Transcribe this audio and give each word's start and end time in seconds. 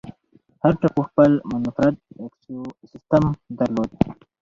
هر 0.63 0.73
ټاپو 0.81 1.01
خپل 1.09 1.31
منفرد 1.51 1.95
ایکوسیستم 2.19 3.23
درلود. 3.57 3.89